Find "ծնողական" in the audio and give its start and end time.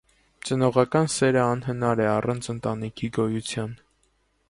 0.49-1.09